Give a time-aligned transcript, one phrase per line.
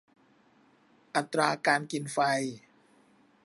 [1.15, 2.17] อัตราการกินไฟ